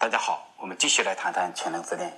[0.00, 2.10] 大家好，我们继续来谈谈全能自恋。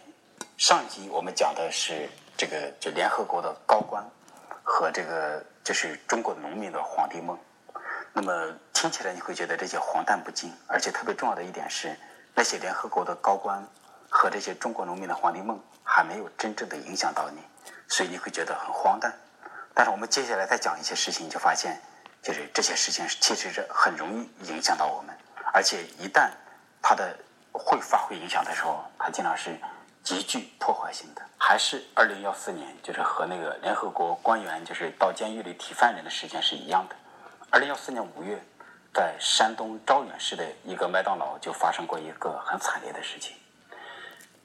[0.57, 4.09] 上集我们讲的是这个就联合国的高官
[4.63, 7.37] 和这个就是中国农民的皇帝梦。
[8.13, 11.99] 那么听起来你会觉得这些荒诞不经，而且特别重要的一点是，
[12.37, 13.61] 那些联合国的高官
[14.09, 17.41] 和这些中国农民的皇帝梦还没有真正的影响到你，
[17.89, 19.13] 所以你会觉得很荒诞。
[19.75, 21.83] 但是我们接下来再讲一些事情，你就发现
[22.23, 25.13] 就是这些事情其实是很容易影响到我们，
[25.53, 26.31] 而且一旦
[26.81, 27.19] 它的
[27.53, 29.57] 会发挥影响的时候，它经常是
[30.03, 31.23] 极具破坏性的。
[31.39, 36.95] 还是二零幺四年，就是和那个联合国官员就是到监狱里提犯人的时间是一样的。
[37.51, 38.41] 二零幺四年五月，
[38.95, 43.37] 在山东招远市的一个麦当劳就发生过一个很惨烈的事情。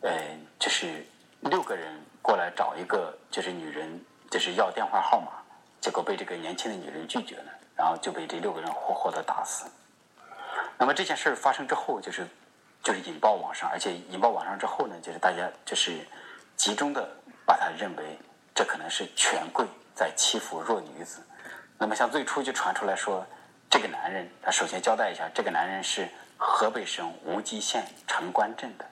[0.02, 0.12] 呃，
[0.60, 1.06] 就是
[1.42, 5.32] 六个人过来找一个就是女人，就是要电话号码，
[5.80, 9.66] 结果被这个年轻的女人拒绝了，然后就被这六个人活活的打死。
[10.80, 12.28] 那么这件事发生之后，就是。
[12.88, 16.08] 就是引爆网上，而且引爆网上之后呢，就是大家就是
[16.56, 17.06] 集中的
[17.46, 18.18] 把它认为
[18.56, 21.22] 这可能是权贵在欺负弱女子。
[21.78, 23.28] 那么像最初就传出来说，
[23.70, 28.86] 这个男人，他首先交代一下，这个男人是河北省无极县城关镇的，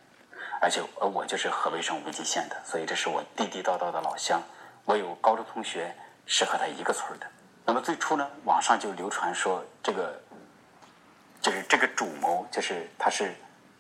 [0.59, 4.43] 而且而我就是河北省无极县的，所以这是我地地道道的老乡。
[4.83, 7.25] 我有高中同学是和他一个村的。
[7.65, 10.21] 那么最初呢，网上就流传说这个
[11.41, 13.33] 就是这个主谋，就是他是。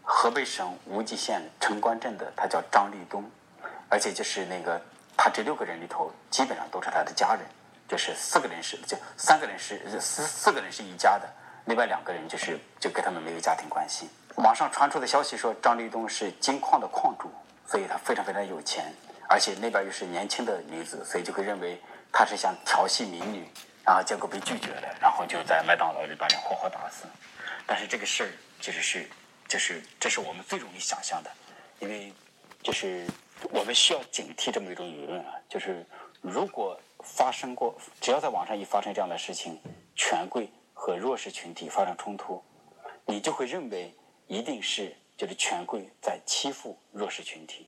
[0.07, 3.27] 河北省无极县城关镇的，他叫张立东，
[3.89, 4.79] 而且就是那个
[5.17, 7.41] 他这六个人里头，基本上都是他的家人，
[7.89, 11.27] 就是四个人是就三个人是四四个人是一家的，
[11.65, 14.07] 另外两个人就是就跟他们没有家庭关系。
[14.35, 17.31] 网上传出的消息说张立东是金矿的矿主，
[17.67, 18.93] 所以他非常非常有钱，
[19.27, 23.49] 而且那边又是年轻的女子，所以就会认为他是想调戏民女，
[23.83, 27.05] 然后结果被拒绝了，然后就在麦当劳里把人活活打死。
[27.65, 28.29] 但是这个事儿
[28.61, 29.09] 其实是。
[29.47, 31.31] 就是这是我们最容易想象的，
[31.79, 32.11] 因为
[32.63, 33.07] 就是
[33.51, 35.85] 我们需要警惕这么一种舆论啊，就是
[36.21, 39.59] 如果发生过，只要在网上一发生这样的事情，
[39.95, 42.43] 权贵和弱势群体发生冲突，
[43.05, 43.93] 你就会认为
[44.27, 47.67] 一定是就是权贵在欺负弱势群体。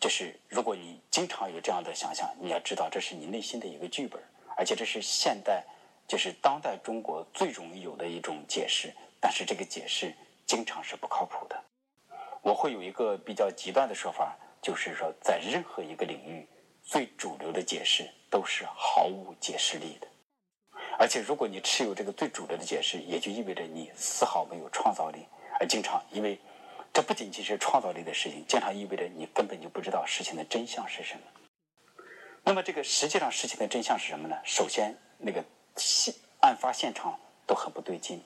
[0.00, 4.20] 就是如果你经常有这样的想象，你要知道这是你内心的一个剧本，
[4.56, 5.64] 而且这是现代
[6.08, 10.14] 就是当代中国最容易有的一种解释，但是这个解释。
[10.46, 11.62] 经常是不靠谱的。
[12.40, 16.48] 我会有一个比较极端的说法，就是说，在任何一个领域，
[16.84, 20.06] 最主流的解释都是毫无解释力的。
[20.98, 25.26] 而且，如果你持有这个最主流的解释，也就意味着你丝毫没有创造力。
[25.58, 26.38] 而经常，因为
[26.92, 31.20] 这不仅仅是创造力的事情，经常意味着你根本就不知道事情的真相是什么。
[32.44, 34.36] 那么，这个实际上事情的真相是什么呢？
[34.44, 35.44] 首先，那个
[35.76, 38.22] 现案发现场都很不对劲，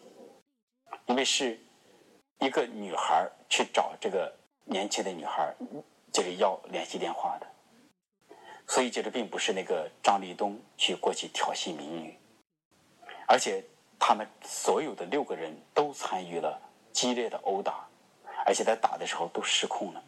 [1.06, 1.58] 因为是。
[2.41, 4.34] 一个女孩去找这个
[4.65, 5.55] 年轻的女孩，
[6.11, 7.47] 就是要联系电话的，
[8.67, 12.19] 所以就是并不是那个张立东去过去调戏民女，
[13.29, 13.62] 而且
[13.99, 16.59] 他们所有的六个人都参与了
[16.95, 17.87] 激烈的殴打，
[18.47, 20.03] 而且在打的时候都失控了，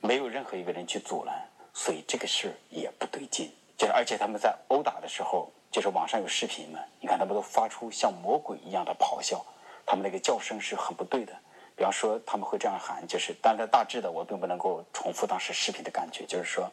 [0.00, 3.50] 没有任何一个人去阻拦，所以这个事也不对劲。
[3.78, 9.42] 就是而且他们在殴打的时候，就是网上有视频嘛，你看他们都发出像魔鬼一样的咆哮，
[9.86, 11.32] 他们那个叫声是很不对的。
[11.80, 16.70] 比方说，他们会这样喊，就是，但是大致的，我并不能够重复当时视频的感觉，就是说，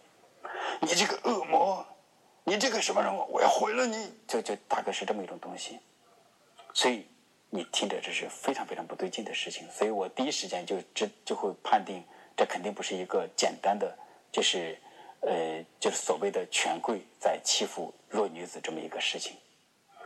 [0.82, 1.86] 你这个恶魔，
[2.44, 5.80] 你这个什么人，我要毁了你，就就大概是这么一种东西。
[6.74, 7.08] 所以
[7.50, 9.66] 你听着，这是非常非常不对劲的事情。
[9.72, 12.04] 所以我第一时间就就就会判定，
[12.36, 13.98] 这肯定不是一个简单的，
[14.30, 14.78] 就是
[15.22, 19.38] 呃，就是所谓的权贵在欺负弱女子这么一个事情。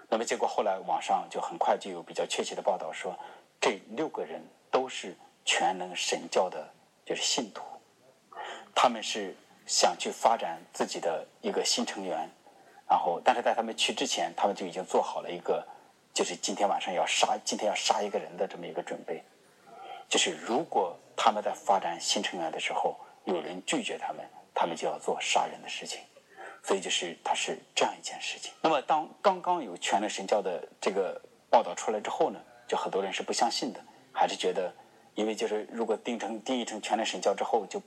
[0.07, 3.17] 那么结果后来网上就很快就有比较确切的报道说，
[3.59, 4.39] 这六个人。
[4.71, 5.15] 都是
[5.45, 6.67] 全能神教的，
[7.05, 7.61] 就是信徒，
[8.73, 9.35] 他们是
[9.67, 12.27] 想去发展自己的一个新成员，
[12.89, 15.67] 然后，但是在他们去之前，他们就已经做好了一个，
[16.13, 19.21] 就是今天晚上要杀，今天要杀一个人的这么一个准备，
[20.09, 25.99] 就是如果他们在发展新成员的时候，有人拒绝他们，他们就要做杀人的事情，
[26.63, 28.53] 所以就是他是这样一件事情。
[28.61, 33.79] 那么，当刚刚有全能神教的这个报道出来之后呢，就很多人是不相信的。
[34.11, 34.73] 还是觉得，
[35.15, 37.81] 因为就是如果定成定义成全能神教之后，就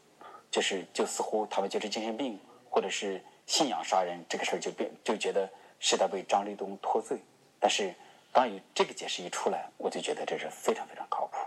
[0.50, 2.38] 就是就似乎他们就是精神病，
[2.70, 5.48] 或者是信仰杀人这个事儿就变就觉得
[5.78, 7.18] 是在为张立东脱罪。
[7.60, 7.94] 但是
[8.32, 11.38] 当有这个解释一出来，我就觉得这是非常非常靠谱。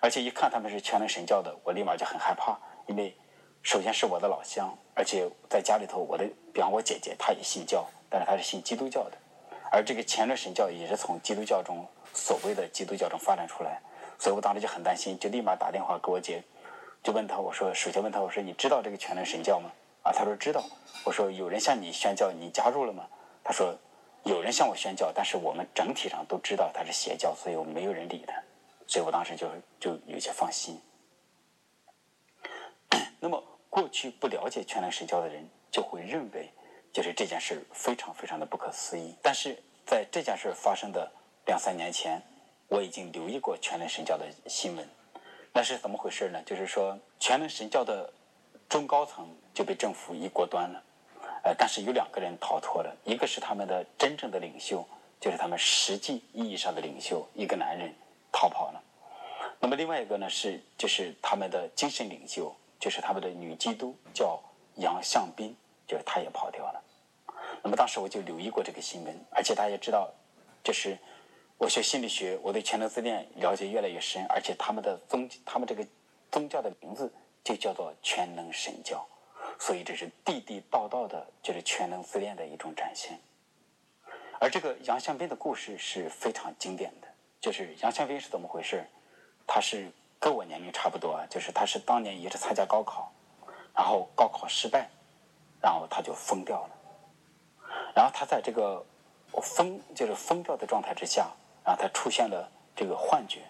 [0.00, 2.58] 而且一看他们是全能神教的，我立马就很害怕，
[2.88, 3.16] 因为
[3.62, 9.16] 首先是我的老乡，而且在家里头，我的比方我姐姐她也信教，但是她是信基督教的，
[9.72, 11.84] 而这个全能神教也是从基督教中。
[12.14, 13.80] 所谓的基督教中发展出来，
[14.18, 16.42] 所以我当时就很担心，就立马打电话给我姐，
[17.02, 19.72] 就问他，我说首先问他，我说你知道这个全能神教吗？
[20.02, 20.62] 啊，他说知道。
[21.04, 23.08] 我说有人向你宣教，你加入了吗？
[23.42, 23.74] 他说
[24.24, 28.34] 有人向我宣教，但是我们整体上都知道他是邪教，所以我们没有人理他。
[28.86, 29.48] 所以我当时就
[29.80, 30.78] 就有些放心。
[33.18, 36.52] 那么过去不了解全能神教的人就会认为，
[36.92, 39.14] 就是这件事非常非常的不可思议。
[39.22, 39.56] 但是
[39.86, 41.10] 在这件事发生的
[41.46, 42.20] 两三年前，
[42.68, 44.88] 我已经留意过全能神教的新闻。
[45.52, 46.42] 那是怎么回事呢？
[46.44, 48.12] 就是说全能神教的
[48.68, 50.82] 中高层就被政府一锅端了。
[51.44, 54.86] 呃，但是有两个人逃脱了，一个是他们的真正的领袖，
[55.20, 57.92] 就是他们实际意义上的领袖，一个男人
[58.30, 58.82] 逃跑了。
[59.60, 62.54] 那么另外一个呢是就是他们的精神领袖。
[62.82, 64.42] 就是他们的女基督叫
[64.74, 65.54] 杨向斌，
[65.86, 66.81] 就是他也跑掉了。
[67.62, 70.12] 那么当时我就留意过这个新闻，而且大家知道，
[70.62, 70.98] 就是
[71.58, 75.86] 我学心理学，我对全能自恋了解越来越深，而且他们的宗，他们这个
[76.30, 77.12] 宗教的名字
[77.44, 79.06] 就叫做全能神教，
[79.58, 83.18] 所以这是地地道道的，就是全能自恋的一种展现。
[84.40, 87.08] 而这个杨向斌的故事是非常经典的，
[87.40, 88.84] 就是杨向斌是怎么回事？
[89.46, 89.90] 他是。
[90.22, 93.10] 跟我年龄差不多，就是他是当年也是参加高考，
[93.74, 94.88] 然后高考失败，
[95.60, 96.70] 然后他就疯掉了。
[97.94, 98.84] 然后他在这个
[99.42, 101.30] 疯就是疯掉的状态之下，
[101.64, 103.40] 然后他出现了这个幻觉，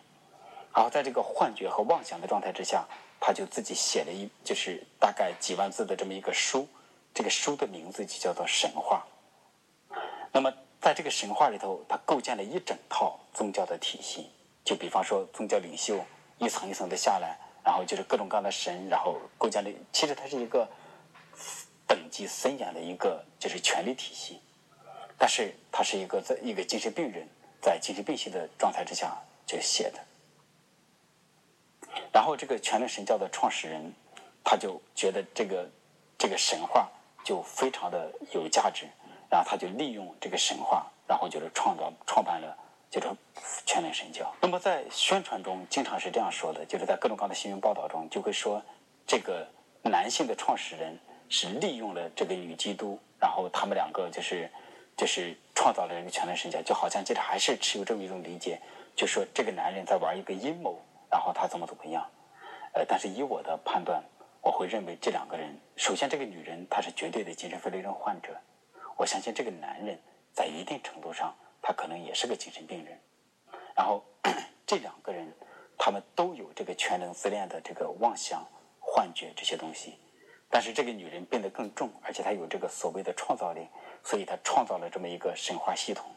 [0.75, 2.85] 然后在这个幻觉和妄想的状态之下，
[3.21, 6.67] 他就自己写了一就是大概几万字的这么一个书，
[7.15, 9.05] 这个书的名字就叫做神话。
[10.33, 14.31] 那么在这个神话里头，他构建了一整套宗教的体系，
[14.65, 15.99] 就比方说宗教领袖。
[16.39, 19.73] 一层一层的下来，然后就是各种各样的神，然后构建的。
[19.93, 20.69] 其实它是一个
[21.93, 24.41] 等级森严的一个就是权力体系，
[25.19, 27.29] 但是他是一个在一个精神病人
[27.61, 30.01] 在精神病系的状态之下就写的。
[32.11, 33.93] 然后这个全能神教的创始人，
[34.43, 35.69] 他就觉得这个
[36.17, 36.89] 这个神话
[37.23, 38.87] 就非常的有价值，
[39.31, 42.57] 然后他就利用这个神话，然后就是创造创办了。
[42.91, 43.09] 就是
[43.65, 44.31] 全能神教。
[44.39, 48.63] 那么在宣传中，经常是这样说的，就是在各种各样的新闻报道中，就会说
[49.07, 49.49] 这个
[49.81, 50.99] 男性的创始人
[51.33, 54.51] 是利用了这个女基督，然后他们两个就是
[54.95, 58.61] 就是创造了这个全能神教，就好像其实还是持有这么一种理解，
[58.95, 60.79] 就说这个男人在玩一个阴谋，
[61.11, 62.07] 然后他怎么怎么样。
[62.75, 64.05] 呃，但是以我的判断，
[64.43, 68.39] 我会认为这两个人，首先这个女人她是绝对的精神分裂症患者，
[68.99, 69.99] 我相信这个男人
[70.35, 71.35] 在一定程度上。
[71.65, 72.99] 他可能也是个精神病人，
[73.77, 74.03] 然后
[74.67, 75.33] 这两个人，
[75.79, 78.45] 他们都有这个全能自恋的这个妄想、
[78.81, 79.97] 幻觉这些东西，
[80.53, 83.67] 但是这个女人变得更重，而且她有这个所谓的创造力，
[84.05, 86.11] 所以她创造了这么一个神话系统，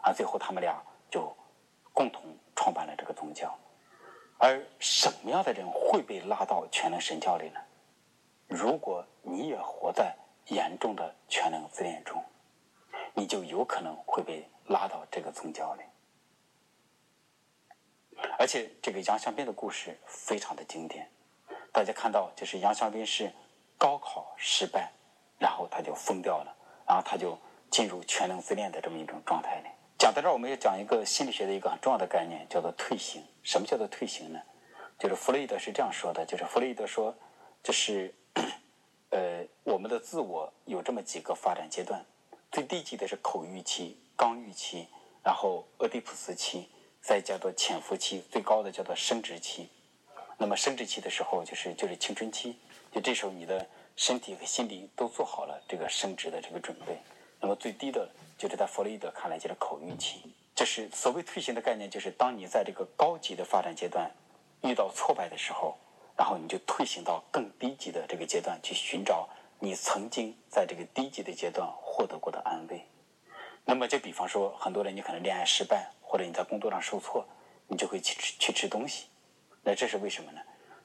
[0.00, 1.36] 而最后他们俩就
[1.92, 2.22] 共同
[2.54, 3.52] 创办了这个宗教。
[4.38, 7.60] 而什么样的人会被拉到全能神教里呢？
[8.46, 10.14] 如果你也活在
[10.46, 12.22] 严重的全能自恋中，
[13.12, 14.48] 你就有可能会被。
[14.70, 15.82] 拉到这个宗教里，
[18.38, 21.10] 而且这个杨向斌的故事非常的经典。
[21.72, 23.32] 大家看到，就是杨向斌是
[23.80, 24.92] 高考失败，
[25.38, 26.54] 然后他就疯掉了，
[26.86, 27.38] 然后他就
[27.70, 29.70] 进入全能自恋的这么一种状态里。
[29.98, 33.24] 讲到这儿，我们要讲一个心理学的一个很重要的概念，叫做退行。
[33.42, 34.38] 什么叫做退行呢？
[34.98, 37.14] 就是弗洛伊德是这样说的，就是弗洛伊德说，
[37.62, 38.14] 就是
[39.08, 42.04] 呃，我们的自我有这么几个发展阶段，
[42.52, 43.98] 最低级的是口欲期。
[44.14, 44.86] 刚欲期，
[45.24, 46.68] 然后俄狄浦斯期，
[47.00, 49.70] 再叫做潜伏期，最高的叫做生殖期。
[50.36, 52.58] 那么生殖期的时候，就是就是青春期，
[52.90, 53.66] 就这时候你的
[53.96, 56.98] 身体和心理都做好了这个生殖的这个准备。
[57.40, 60.34] 那么最低的，就是在弗洛伊德看来就是口欲期。
[60.54, 64.10] 这是所谓退行的概念，就是当你在这个高级的发展阶段
[64.62, 65.78] 遇到挫败的时候，
[66.16, 69.26] 然后你就退行到更低级的这个阶段去寻找
[69.58, 72.84] 你曾经在这个低级的阶段获得过的安慰。
[73.64, 77.24] 那么，就比方说，很多人你可能恋爱失败，或者你在工作上受挫，
[77.68, 79.06] 你就会去吃去吃东西。
[79.62, 80.40] 那这是为什么呢？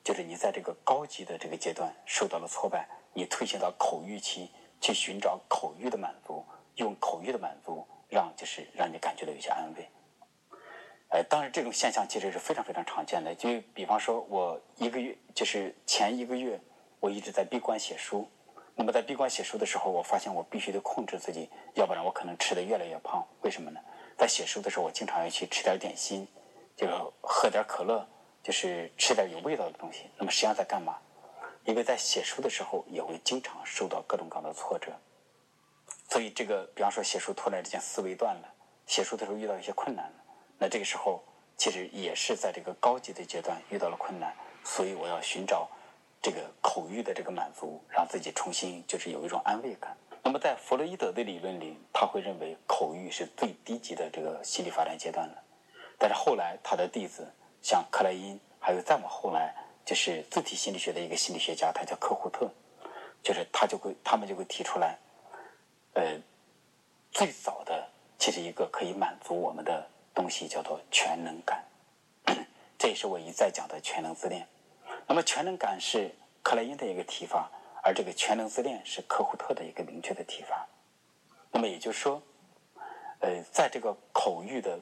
[0.05, 6.45] 就是你在这个高级的这个阶段受到了挫败，你退行到口欲期，去寻找口欲的满足，
[6.75, 9.89] 用口欲的满足让就是让你感觉到有些安慰。
[11.09, 13.33] 呃，当然这种现象其实是非常非常常见的。
[13.33, 16.59] 就比方说，我一个月就是前一个月，
[16.99, 18.29] 我一直在闭关写书。
[18.75, 23.25] 那么在闭关写书的时候，我发现我必须得控制自己，要不然我可能吃的越来越胖。
[23.41, 23.79] 为什么呢？
[24.15, 26.27] 在写书的时候，我经常要去吃点点心，
[26.75, 26.87] 就
[27.21, 28.07] 喝点可乐，
[28.45, 30.03] 就是吃点有味道的东西。
[30.19, 30.99] 那么实际上在干嘛？
[31.63, 34.91] 因为在写书的时候也会经常受到各种各样的挫折，
[36.07, 38.53] 所以这个比方说写书突然之间思维断了，
[38.85, 40.23] 写书的时候遇到一些困难了，
[40.59, 41.23] 那这个时候
[41.57, 44.31] 其实也是在这个高级的阶段遇到了困难，
[44.63, 45.67] 所以我要寻找
[46.21, 49.97] 这个口欲的这个满足，让自己重新就是有一种安慰感。
[50.21, 55.43] 那么在弗洛伊德的理论里，他会认为口欲是最低级的这个心理发展阶段了。
[55.97, 57.27] 但是后来他的弟子
[57.65, 59.51] 像克莱因，还有再往后来
[59.83, 62.47] 就是自体心理学的一个心理学家，他叫科胡特，
[63.23, 64.99] 就是他就会他们就会提出来，
[65.95, 66.21] 呃，
[67.11, 69.89] 最早的其实一个可以满足我们的。
[70.15, 71.61] 东西叫做全能感，
[72.79, 74.47] 这也是我一再讲的全能自恋。
[75.05, 76.09] 那么全能感是
[76.41, 77.51] 克莱因的一个提法，
[77.83, 80.65] 而这个全能自恋是科胡特的一个明确的提法。
[81.51, 82.23] 那么也就是说，
[83.19, 84.79] 呃，在这个口欲的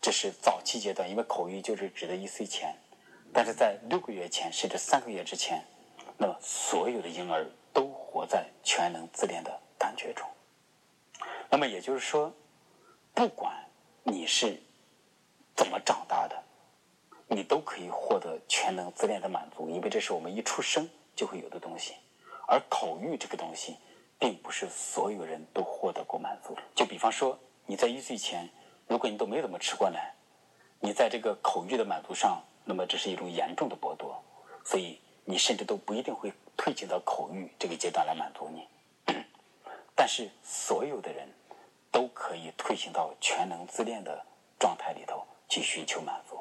[0.00, 2.74] 这是早期阶段，因为口欲就是指的一岁前，
[3.32, 5.64] 但是在六个月前甚至三个月之前，
[6.16, 10.26] 那么所有的婴儿都活在全能自恋的感觉中。
[11.48, 12.32] 那么也就是说，
[13.14, 13.58] 不管。
[14.02, 14.58] 你是
[15.54, 16.42] 怎么长大的？
[17.28, 21.94] 你都可以获得全能自恋的满足，因为这是我们一出生就会有的东西。
[22.48, 23.76] 而口欲这个东西，
[24.18, 26.56] 并不是所有人都获得过满足。
[26.74, 28.48] 就比方说，你在一岁前，
[28.90, 30.12] 如果你都没怎么吃过奶，
[30.80, 34.20] 你在这个口欲的满足上，那么这是一种严重的剥夺，
[34.64, 38.66] 所以你甚至都不一定会推进到口欲这个阶段来满足你。
[39.94, 41.26] 但是所有的人。
[41.92, 44.24] 都可以退行到全能自恋的
[44.60, 46.38] 状态里头去寻求满足，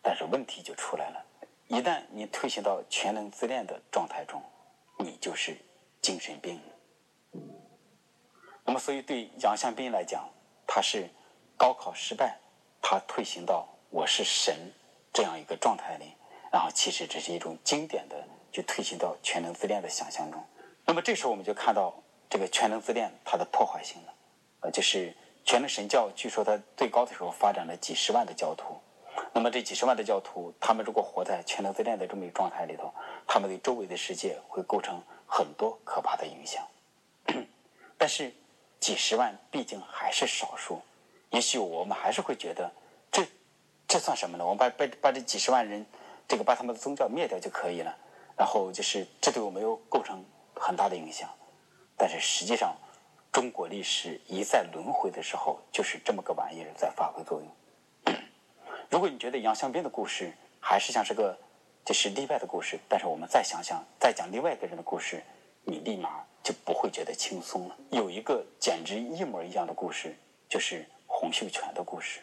[0.00, 1.26] 但是问题就出来了：
[1.66, 4.40] 一旦你退行到全能自恋的状态中，
[5.00, 5.56] 你就是
[6.00, 6.60] 精神病。
[8.64, 10.24] 那么，所以对杨向斌来讲，
[10.68, 11.10] 他是
[11.56, 12.38] 高考失败，
[12.82, 14.72] 他退行到我是神
[15.12, 16.12] 这样一个状态里，
[16.52, 18.22] 然后其实这是一种经典的
[18.52, 20.44] 就退行到全能自恋的想象中。
[20.84, 21.94] 那么这时候我们就看到
[22.28, 24.14] 这个全能自恋它的破坏性了。
[24.60, 28.78] 呃，就是全能神教，据说它最高的时候发展了几十万的教徒。
[29.32, 32.92] 那么这几十万的教徒，他们如果活在全能自恋的这么一个状态里头，
[33.26, 36.66] 他们对周围的世界会构成很多可怕的影响。
[37.98, 38.32] 但是
[38.78, 40.80] 几十万毕竟还是少数，
[41.30, 42.70] 也许我们还是会觉得，
[43.10, 43.26] 这
[43.86, 44.44] 这算什么呢？
[44.44, 45.84] 我们把把把这几十万人，
[46.26, 47.96] 这个把他们的宗教灭掉就可以了。
[48.36, 51.28] 然后就是这对我没有构成很大的影响。
[51.96, 52.76] 但是实际上。
[53.32, 58.16] 中国历史一再轮回的时候，就是这么个玩意儿在发挥作用。
[58.88, 61.38] 如果你觉得杨向斌的故事还是像是个
[61.84, 65.22] 就是例外的故事，但是我们再想想，再讲另外一个人的故事，
[65.64, 67.76] 你立马就不会觉得轻松了。
[67.90, 70.16] 有一个简直一模一样的故事，
[70.48, 70.88] 就是
[71.18, 72.20] 洪秀全的故事。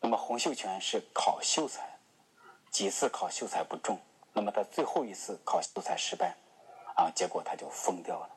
[0.00, 1.98] 那么洪秀全是考秀才，
[2.70, 4.00] 几次考秀才不中，
[4.32, 6.34] 那么他最后一次考秀才失败，
[6.96, 8.30] 啊，结果他就疯掉了。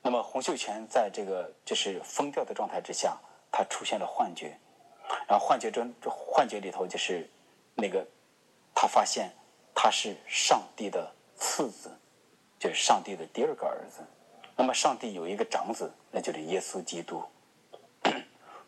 [0.00, 3.14] 那么洪秀全在这个就是疯掉的状态之下，
[3.52, 4.58] 他出现了幻觉，
[5.28, 7.30] 然后幻觉中，幻觉里头就是
[7.74, 8.06] 那个
[8.74, 9.30] 他发现
[9.74, 11.94] 他是上帝的次子，
[12.58, 14.02] 就是上帝的第二个儿子。
[14.56, 17.22] 那么上帝有一个长子，那就是耶稣基督。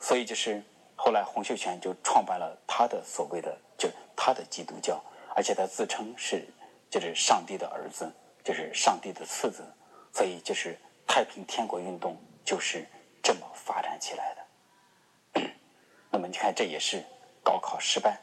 [0.00, 0.62] 所以就是
[0.95, 5.03] 后来洪秀全就创办了他的所谓的就他的基督教，
[5.35, 6.47] 而且他自称是
[6.91, 8.12] 就是上帝的儿子，
[8.45, 9.65] 就是上帝的次子，
[10.12, 10.79] 所以就是。
[11.09, 12.85] 太平天国运动就是
[13.23, 15.43] 这么发展起来的。
[16.11, 17.03] 那么你看，这也是
[17.45, 18.21] 高考失败，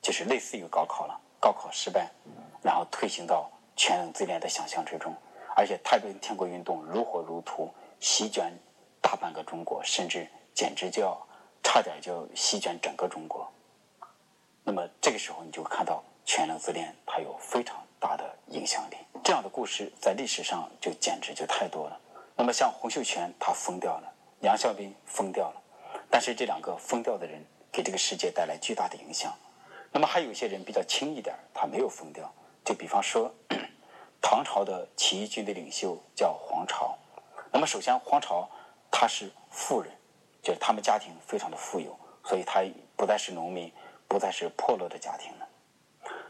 [0.00, 1.20] 就是类似于高考了。
[1.40, 2.08] 高考失败，
[2.62, 5.12] 然后推行到全人自恋的想象之中，
[5.56, 8.56] 而且太平天国运动如火如荼，席卷
[9.02, 11.16] 大半个中国，甚至简直就要
[11.62, 13.50] 差点就席卷整个中国。
[14.62, 18.96] 那么这个时候，你就看到全能自恋它有非常大的影响力。
[19.24, 22.00] 这样的故事在历史上就简直就太多了。
[22.36, 25.62] 那么像洪秀全，他疯掉了；杨孝斌疯掉了。
[26.08, 29.32] 但是这两个疯掉的人给这个世界带来巨大的影响。
[29.92, 32.32] 那么还有一些人比较轻一点，他没有疯掉。
[32.64, 33.32] 就比方说，
[34.20, 36.96] 唐朝的起义军的领袖叫黄巢。
[37.52, 38.48] 那么首先，黄巢
[38.90, 39.92] 他是富人，
[40.42, 42.62] 就是他们家庭非常的富有，所以他
[42.96, 43.72] 不再是农民，
[44.08, 45.48] 不再是破落的家庭了。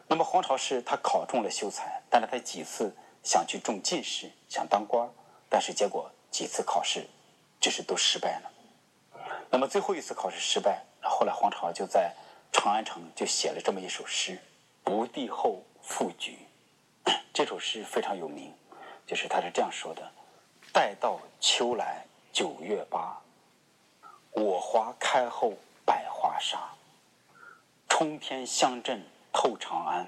[0.06, 5.08] 那么黄巢是他考中了秀才，但是他几次想去中进士，想当官。
[5.48, 7.08] 但是结果几次考试
[7.60, 8.50] 就是都失败了。
[9.50, 12.14] 那么最后一次考试失败，后来黄巢就在
[12.52, 14.38] 长安城就写了这么一首诗
[14.84, 16.38] ：“不第后复举。”
[17.34, 18.52] 这首诗非常有名，
[19.06, 20.08] 就是他是这样说的
[20.72, 23.20] ：“待到秋来九月八，
[24.32, 26.58] 我花开后百花杀。
[27.88, 30.06] 冲天香阵透长安，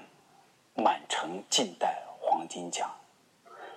[0.75, 2.89] 满城尽带黄金甲。”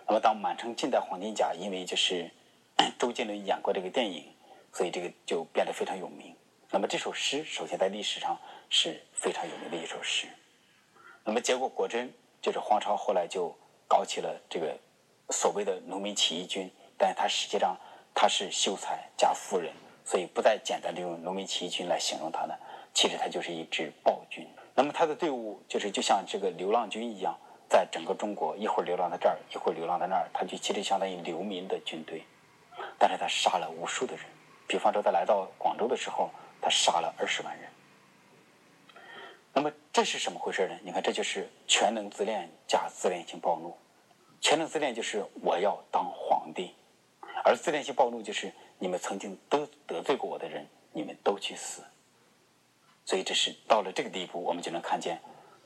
[0.08, 2.30] 那么，当满城尽带黄金甲，因为就是
[2.98, 4.32] 周杰伦演过这个电影，
[4.72, 6.34] 所以这个就变得非常有名。
[6.70, 8.38] 那么这首诗首先在历史上
[8.70, 10.28] 是非常有名的一首诗。
[11.24, 13.52] 那么结果果真就是黄巢后来就
[13.88, 14.78] 搞起了这个
[15.30, 17.76] 所谓的农民起义军，但他实际上
[18.14, 19.72] 他是秀才加夫人，
[20.06, 22.54] 所以不再简单的用农民起义军来形容他呢。
[22.94, 24.46] 其实他就是一支暴军。
[24.74, 27.36] 那么他的队伍就是就像这个流浪军一样，
[27.68, 32.22] 在整个中国一会儿流浪在这儿，一会儿流浪在那儿，他就其实相当于流民的军队。
[32.98, 34.24] 但是他杀了无数的人，
[34.66, 36.30] 比方说他来到广州的时候，
[36.62, 37.68] 他杀了二十万人。
[39.52, 40.78] 那么这是什么回事呢？
[40.82, 43.76] 你看，这就是全能自恋加自恋性暴怒。
[44.40, 46.74] 全能自恋就是我要当皇帝，
[47.46, 51.80] 而自恋性暴怒就是你们曾经都得罪过我的人，你们都去死。
[53.04, 55.20] 所以这是到了这个地步，我们就能看见，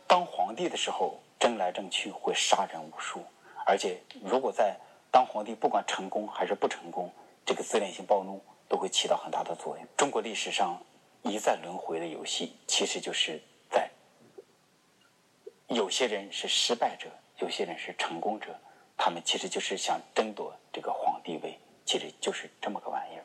[0.07, 3.25] 当皇帝的时候争来争去会杀人无数，
[3.65, 4.77] 而且如果在
[5.11, 7.11] 当皇帝不管成功还是不成功，
[7.47, 9.87] 这个自恋性暴怒都会起到很大的作用。
[9.97, 10.79] 中国历史上
[11.23, 13.89] 一再轮回的游戏，其实就是在
[15.69, 17.09] 有些人是失败者，
[17.39, 18.55] 有些人是成功者，
[18.99, 23.25] 他们其实就是想争夺这个皇帝位，其实就是这么个玩意儿。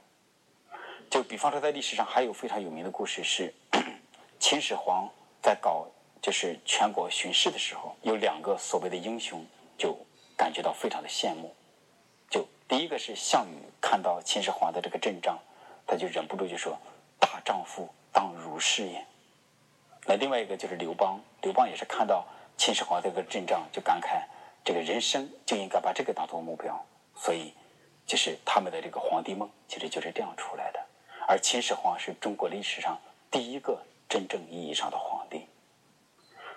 [1.09, 3.53] 就比方说，在历史上还有非常有名的故事是，
[4.39, 5.07] 秦始皇
[5.41, 5.87] 在搞
[6.21, 9.45] 就是全国巡视的时候，有两个所谓的英雄
[9.77, 9.97] 就
[10.35, 11.55] 感觉到非常的羡慕。
[12.29, 15.37] 就第一个是项羽看到秦始皇的这个阵仗，
[15.85, 16.77] 他就忍不住就说
[17.19, 19.05] ：“大丈夫当如是也。”
[20.07, 22.25] 那另外一个就是刘邦，刘邦也是看到
[22.57, 24.23] 秦始皇这个阵仗，就感慨
[24.65, 26.83] ：“这个人生就应该把这个当做目标。”
[27.15, 27.53] 所以，
[28.05, 30.79] 就是他们的这个皇帝梦，其实就是这样出来的。
[31.27, 32.99] 而秦始皇是中国历史上
[33.31, 35.47] 第一个真正意义上的皇帝，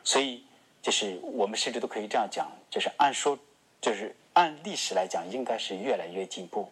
[0.05, 0.45] 所以
[0.83, 3.39] 就是我们甚至都可以这样讲，就是按说，
[3.81, 4.15] 就是。
[4.35, 6.71] 按历史来讲，应该是越来越进步，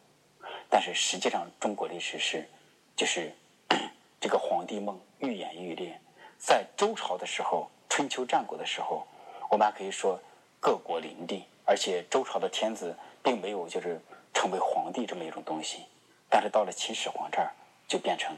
[0.71, 2.49] 但是实际上，中国历史是，
[2.95, 3.35] 就是
[4.21, 5.99] 这个皇帝梦愈演愈烈。
[6.39, 9.05] 在周朝的时候，春秋战国的时候，
[9.51, 10.17] 我们还可以说
[10.61, 14.01] 各国林地，而且周朝的天子并没有就是
[14.37, 15.87] 成为皇帝这么一种东西。
[16.29, 17.51] 但是到了秦始皇这儿，
[17.89, 18.37] 就变成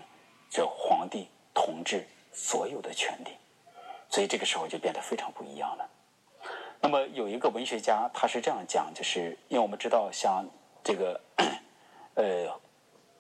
[0.49, 3.31] 这皇帝统治所有的权利，
[4.09, 5.91] 所以这个时候就变得非常不一样了。
[6.81, 10.47] 那么有一个文学家，他是这样讲，就是因为我们知道，像
[10.85, 11.21] 这个，
[12.15, 12.47] 呃，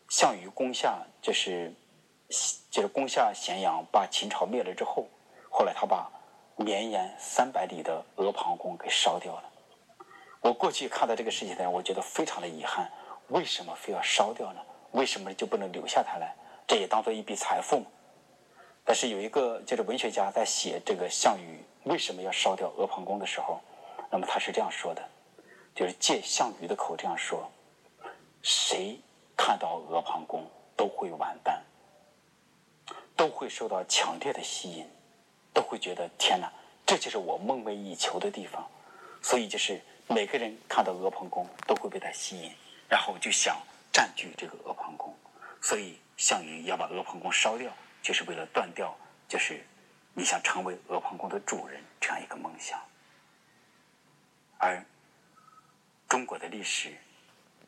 [0.09, 1.75] 项羽攻下，就是
[2.71, 5.09] 就是攻下咸阳，把秦朝灭了之后，
[5.51, 6.09] 后来他把
[6.55, 9.48] 绵延三百里的阿房宫给烧掉了。
[10.41, 12.91] 我过去看到这个事情呢，我觉得非常的遗憾，
[13.29, 14.61] 为什么非要烧掉呢？
[14.93, 16.27] 为什么就不能留下它呢？
[16.67, 17.85] 这也当做一笔财富。
[18.85, 21.63] 但是有一个就是文学家在写这个项羽。
[21.85, 23.61] 为什么要烧掉阿房宫的时候，
[24.11, 25.03] 那么他是这样说的，
[25.75, 27.51] 就是借项羽的口这样说：
[28.43, 28.99] 谁
[29.35, 30.45] 看到阿房宫
[30.77, 31.63] 都会完蛋，
[33.17, 34.87] 都会受到强烈的吸引，
[35.55, 36.53] 都会觉得天哪，
[36.85, 38.69] 这就是我梦寐以求的地方。
[39.23, 42.53] 所以就是每个人看到阿房宫都会被它吸引，
[42.89, 43.57] 然后就想
[43.93, 45.15] 占据这个阿房宫。
[45.61, 48.97] 所以项羽要把阿房宫烧掉，就是为了断掉，
[49.29, 49.65] 就是。
[50.15, 52.77] 你想成为阿房宫的主人，这样一个梦想。
[54.57, 54.85] 而
[56.09, 56.93] 中国的历史，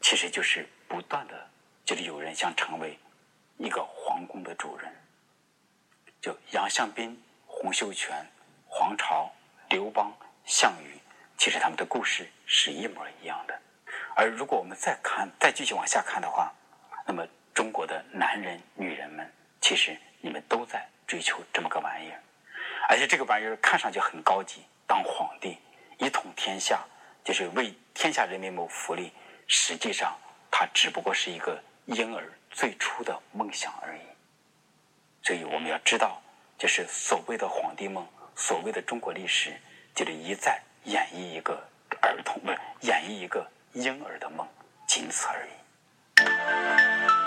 [0.00, 1.48] 其实就是不断的，
[1.84, 2.98] 就是有人想成为
[3.56, 4.92] 一个皇宫的主人。
[6.20, 8.26] 就杨向斌、洪秀全、
[8.66, 9.30] 黄巢、
[9.68, 10.12] 刘邦、
[10.44, 10.98] 项羽，
[11.40, 13.58] 其实他们的故事是一模一样的。
[14.14, 16.52] 而如果我们再看，再继续往下看的话，
[17.06, 19.26] 那么中国的男人、女人们，
[19.58, 22.20] 其实你们都在追求这么个玩意儿。
[22.90, 25.56] 而且这个玩意儿看上去很高级，当皇帝
[25.96, 26.84] 一统天下，
[27.24, 29.10] 就是为天下人民谋福利。
[29.46, 30.14] 实际上，
[30.50, 34.02] 它只不过是一个婴儿最初的梦想而已。
[35.22, 36.20] 所以我们要知道，
[36.58, 39.58] 就是所谓的皇帝梦，所谓的中国历史，
[39.94, 41.54] 就是一再演绎一个
[42.00, 44.46] 儿童，不是演绎一个婴儿的梦，
[44.86, 47.19] 仅此而已。